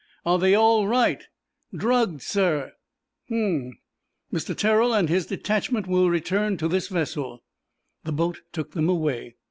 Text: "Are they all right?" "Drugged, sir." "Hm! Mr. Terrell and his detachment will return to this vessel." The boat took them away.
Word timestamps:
"Are 0.25 0.39
they 0.39 0.55
all 0.55 0.87
right?" 0.87 1.27
"Drugged, 1.75 2.23
sir." 2.23 2.73
"Hm! 3.29 3.77
Mr. 4.33 4.57
Terrell 4.57 4.95
and 4.95 5.07
his 5.09 5.27
detachment 5.27 5.85
will 5.85 6.09
return 6.09 6.57
to 6.57 6.67
this 6.67 6.87
vessel." 6.87 7.43
The 8.05 8.11
boat 8.13 8.41
took 8.51 8.71
them 8.71 8.89
away. 8.89 9.35